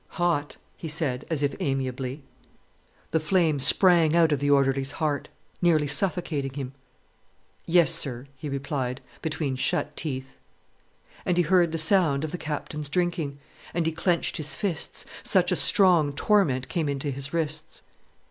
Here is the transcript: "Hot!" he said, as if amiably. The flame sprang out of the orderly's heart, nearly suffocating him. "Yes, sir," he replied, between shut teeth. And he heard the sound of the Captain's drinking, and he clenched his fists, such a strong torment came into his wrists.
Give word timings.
"Hot!" 0.17 0.57
he 0.77 0.87
said, 0.87 1.27
as 1.29 1.43
if 1.43 1.53
amiably. 1.59 2.23
The 3.11 3.19
flame 3.19 3.59
sprang 3.59 4.15
out 4.15 4.31
of 4.31 4.39
the 4.39 4.49
orderly's 4.49 4.93
heart, 4.93 5.29
nearly 5.61 5.85
suffocating 5.85 6.55
him. 6.55 6.73
"Yes, 7.67 7.93
sir," 7.93 8.25
he 8.35 8.49
replied, 8.49 8.99
between 9.21 9.55
shut 9.55 9.95
teeth. 9.95 10.39
And 11.23 11.37
he 11.37 11.43
heard 11.43 11.71
the 11.71 11.77
sound 11.77 12.23
of 12.23 12.31
the 12.31 12.39
Captain's 12.39 12.89
drinking, 12.89 13.37
and 13.75 13.85
he 13.85 13.91
clenched 13.91 14.37
his 14.37 14.55
fists, 14.55 15.05
such 15.23 15.51
a 15.51 15.55
strong 15.55 16.13
torment 16.13 16.67
came 16.67 16.89
into 16.89 17.11
his 17.11 17.31
wrists. 17.31 17.83